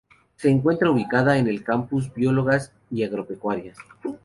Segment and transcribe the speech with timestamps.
[0.35, 3.77] Se encuentra ubicada en el Campus Biológicas y Agropecuarias.